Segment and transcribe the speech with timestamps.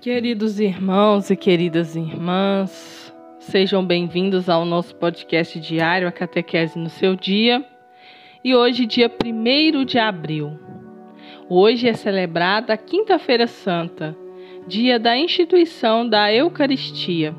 [0.00, 7.14] Queridos irmãos e queridas irmãs, sejam bem-vindos ao nosso podcast diário, a Catequese no seu
[7.14, 7.62] dia.
[8.42, 10.58] E hoje, dia 1 de abril.
[11.50, 14.16] Hoje é celebrada a Quinta-feira Santa,
[14.66, 17.34] dia da instituição da Eucaristia.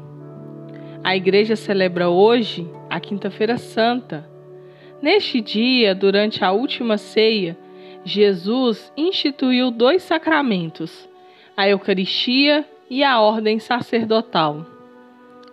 [1.04, 4.30] A Igreja celebra hoje a Quinta-feira Santa.
[5.02, 7.58] Neste dia, durante a última ceia,
[8.06, 11.10] Jesus instituiu dois sacramentos
[11.56, 14.66] a Eucaristia e a ordem sacerdotal.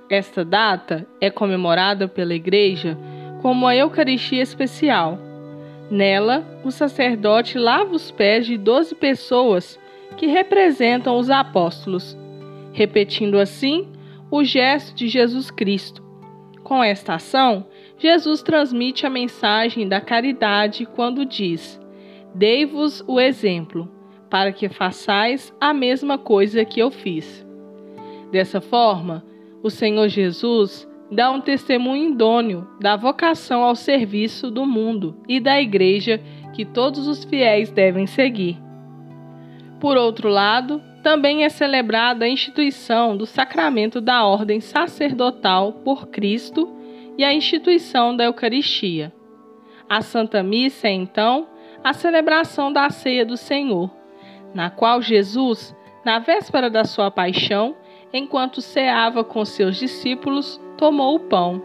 [0.09, 2.97] Esta data é comemorada pela Igreja
[3.43, 5.19] como a Eucaristia especial.
[5.91, 9.79] Nela, o sacerdote lava os pés de doze pessoas
[10.17, 12.17] que representam os apóstolos,
[12.73, 13.89] repetindo assim
[14.31, 16.03] o gesto de Jesus Cristo.
[16.63, 17.67] Com esta ação,
[17.99, 21.81] Jesus transmite a mensagem da caridade quando diz:
[22.35, 23.98] Dei-vos o exemplo
[24.31, 27.47] para que façais a mesma coisa que eu fiz.
[28.31, 29.25] Dessa forma,
[29.63, 35.61] o Senhor Jesus dá um testemunho idôneo da vocação ao serviço do mundo e da
[35.61, 36.21] Igreja
[36.53, 38.59] que todos os fiéis devem seguir.
[39.81, 46.69] Por outro lado, também é celebrada a instituição do sacramento da ordem sacerdotal por Cristo
[47.17, 49.13] e a instituição da Eucaristia.
[49.89, 51.47] A Santa Missa é, então,
[51.83, 53.91] a celebração da ceia do Senhor,
[54.55, 57.77] na qual Jesus, na véspera da sua paixão,
[58.13, 61.63] enquanto ceava com seus discípulos, tomou o pão.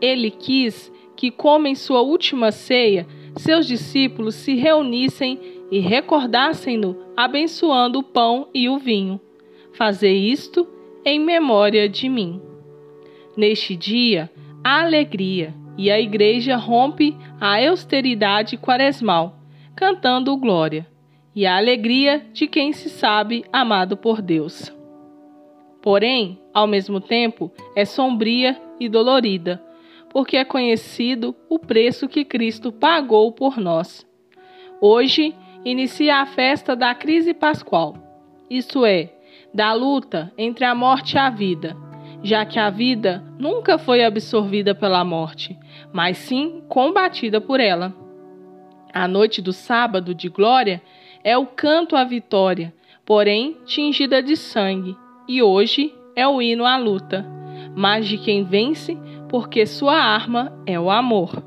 [0.00, 5.38] Ele quis que, como em sua última ceia, seus discípulos se reunissem
[5.70, 9.20] e recordassem-no, abençoando o pão e o vinho.
[9.72, 10.66] Fazer isto
[11.04, 12.40] em memória de mim.
[13.36, 14.30] Neste dia,
[14.64, 19.38] há alegria, e a igreja rompe a austeridade quaresmal,
[19.74, 20.86] cantando glória
[21.36, 24.74] e a alegria de quem se sabe amado por Deus.
[25.82, 29.62] Porém, ao mesmo tempo, é sombria e dolorida,
[30.08, 34.06] porque é conhecido o preço que Cristo pagou por nós.
[34.80, 37.96] Hoje inicia a festa da crise pascual,
[38.48, 39.12] isto é,
[39.52, 41.76] da luta entre a morte e a vida,
[42.22, 45.56] já que a vida nunca foi absorvida pela morte,
[45.92, 47.94] mas sim combatida por ela.
[48.92, 50.80] A noite do sábado de glória
[51.26, 52.72] é o canto à vitória,
[53.04, 57.26] porém tingida de sangue, e hoje é o hino à luta,
[57.74, 58.96] mas de quem vence,
[59.28, 61.42] porque sua arma é o amor.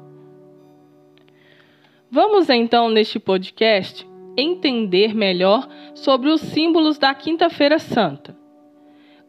[2.12, 5.66] Vamos então, neste podcast, entender melhor
[5.96, 8.38] sobre os símbolos da Quinta-feira Santa.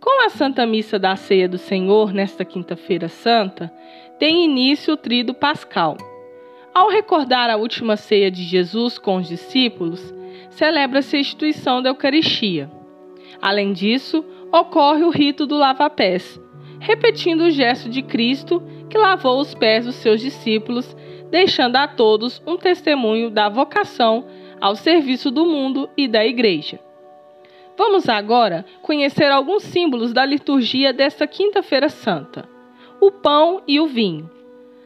[0.00, 3.72] Com a Santa Missa da Ceia do Senhor, nesta Quinta-feira Santa,
[4.18, 5.96] tem início o Trido Pascal.
[6.74, 10.12] Ao recordar a última ceia de Jesus com os discípulos,
[10.50, 12.70] celebra-se a instituição da Eucaristia.
[13.40, 16.40] Além disso, ocorre o rito do lava-pés,
[16.78, 20.96] repetindo o gesto de Cristo que lavou os pés dos seus discípulos,
[21.30, 24.26] deixando a todos um testemunho da vocação
[24.60, 26.80] ao serviço do mundo e da Igreja.
[27.78, 32.46] Vamos agora conhecer alguns símbolos da liturgia desta Quinta-feira Santa.
[33.00, 34.28] O pão e o vinho.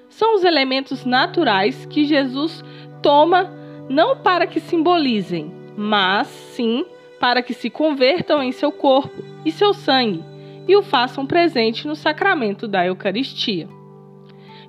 [0.09, 2.63] São os elementos naturais que Jesus
[3.03, 3.51] toma
[3.89, 6.85] não para que simbolizem, mas sim
[7.21, 10.35] para que se convertam em seu corpo e seu sangue
[10.67, 13.69] e o façam presente no sacramento da Eucaristia.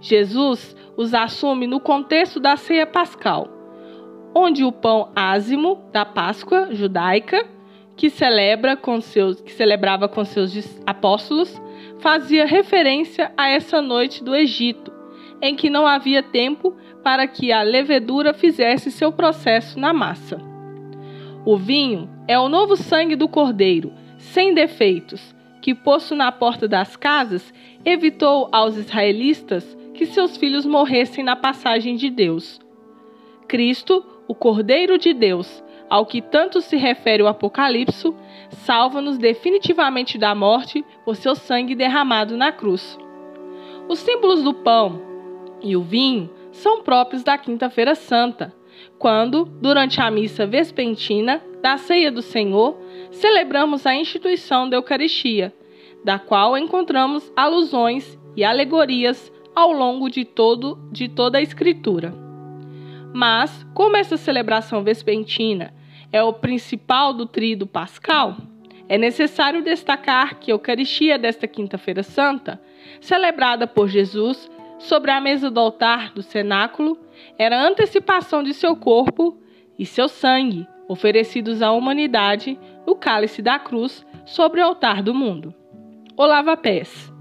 [0.02, 3.48] Jesus os assume no contexto da ceia pascal,
[4.34, 7.46] onde o pão ázimo da Páscoa judaica,
[7.96, 11.62] que, celebra com seus, que celebrava com seus apóstolos,
[12.00, 14.92] fazia referência a essa noite do Egito,
[15.42, 20.42] em que não havia tempo para que a levedura fizesse seu processo na massa.
[21.46, 26.96] O vinho é o novo sangue do cordeiro, sem defeitos, que, posto na porta das
[26.96, 27.54] casas,
[27.86, 32.60] evitou aos israelitas que seus filhos morressem na passagem de Deus.
[33.48, 38.12] Cristo, o Cordeiro de Deus, ao que tanto se refere o Apocalipse,
[38.50, 42.98] salva-nos definitivamente da morte por seu sangue derramado na cruz.
[43.88, 45.00] Os símbolos do pão
[45.62, 48.54] e o vinho são próprios da Quinta-feira Santa,
[48.98, 52.78] quando, durante a missa vespentina da Ceia do Senhor,
[53.12, 55.54] celebramos a instituição da Eucaristia,
[56.04, 62.14] da qual encontramos alusões e alegorias ao longo de, todo, de toda a Escritura.
[63.14, 65.74] Mas, como essa celebração vespentina
[66.12, 68.38] é o principal do trido pascal,
[68.88, 72.62] é necessário destacar que a Eucaristia desta Quinta-feira Santa,
[73.02, 76.98] celebrada por Jesus, sobre a mesa do altar do cenáculo
[77.38, 79.38] era a antecipação de seu corpo
[79.78, 85.54] e seu sangue, oferecidos à humanidade o cálice da cruz sobre o altar do mundo.
[86.18, 87.12] O lava-pés.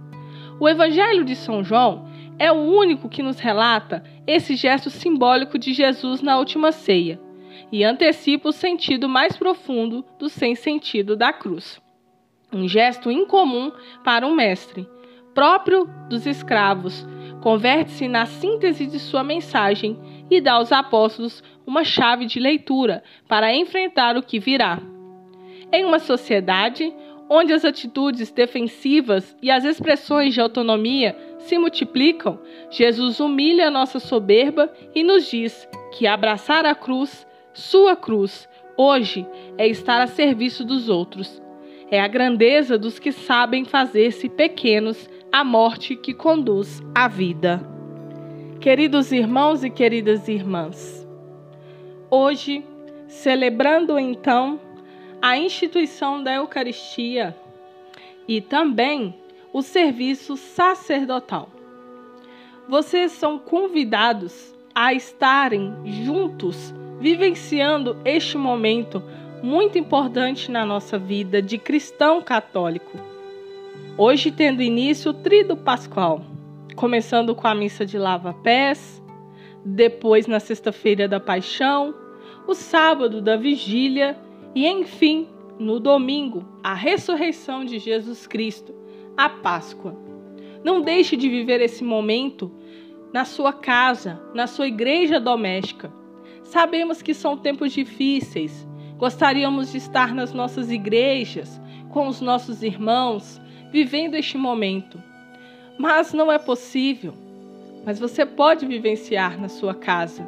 [0.61, 2.09] O Evangelho de São João
[2.39, 7.21] é o único que nos relata esse gesto simbólico de Jesus na última ceia
[7.71, 11.81] e antecipa o sentido mais profundo do sem sentido da cruz.
[12.53, 13.73] Um gesto incomum
[14.05, 14.89] para um mestre,
[15.35, 17.07] próprio dos escravos,
[17.45, 19.99] converte-se na síntese de sua mensagem
[20.31, 24.81] e dá aos apóstolos uma chave de leitura para enfrentar o que virá.
[25.71, 26.91] Em uma sociedade
[27.29, 34.73] onde as atitudes defensivas e as expressões de autonomia se multiplicam, Jesus humilha nossa soberba
[34.95, 39.27] e nos diz que abraçar a cruz, sua cruz, hoje
[39.59, 41.43] é estar a serviço dos outros.
[41.91, 47.61] É a grandeza dos que sabem fazer-se pequenos à morte que conduz à vida.
[48.61, 51.05] Queridos irmãos e queridas irmãs,
[52.09, 52.65] hoje,
[53.09, 54.61] celebrando então
[55.21, 57.37] a instituição da Eucaristia
[58.29, 59.13] e também
[59.53, 61.49] o serviço sacerdotal.
[62.69, 69.03] Vocês são convidados a estarem juntos, vivenciando este momento
[69.43, 73.14] muito importante na nossa vida de cristão católico.
[73.97, 76.21] Hoje, tendo início o Trido Pascual,
[76.75, 79.03] começando com a missa de lava-pés,
[79.65, 81.95] depois na sexta-feira da Paixão,
[82.47, 84.19] o sábado da Vigília
[84.55, 85.29] e, enfim,
[85.59, 88.75] no domingo, a ressurreição de Jesus Cristo,
[89.17, 89.97] a Páscoa.
[90.65, 92.51] Não deixe de viver esse momento
[93.13, 95.93] na sua casa, na sua igreja doméstica.
[96.43, 98.67] Sabemos que são tempos difíceis.
[98.99, 101.61] Gostaríamos de estar nas nossas igrejas,
[101.91, 103.41] com os nossos irmãos,
[103.75, 105.03] vivendo este momento.
[105.77, 107.13] Mas não é possível.
[107.85, 110.25] Mas você pode vivenciar na sua casa.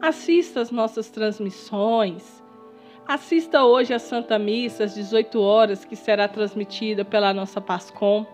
[0.00, 2.42] Assista às nossas transmissões,
[3.06, 8.26] Assista hoje à Santa Missa às 18 horas, que será transmitida pela nossa Pascom,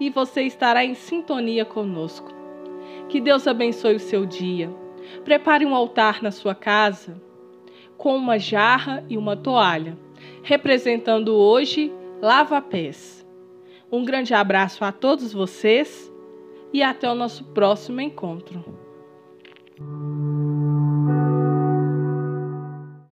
[0.00, 2.28] e você estará em sintonia conosco.
[3.08, 4.68] Que Deus abençoe o seu dia.
[5.24, 7.22] Prepare um altar na sua casa
[7.96, 9.96] com uma jarra e uma toalha,
[10.42, 13.17] representando hoje lava-pés.
[13.90, 16.12] Um grande abraço a todos vocês
[16.72, 18.64] e até o nosso próximo encontro.